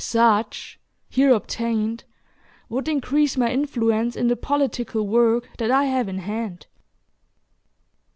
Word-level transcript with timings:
Such, 0.03 0.79
here 1.09 1.31
obtained, 1.31 2.05
would 2.69 2.87
increase 2.87 3.37
my 3.37 3.51
influence 3.51 4.15
in 4.15 4.29
the 4.29 4.35
political 4.35 5.05
work 5.05 5.47
that 5.59 5.69
I 5.69 5.83
have 5.85 6.09
in 6.09 6.17
hand." 6.17 6.65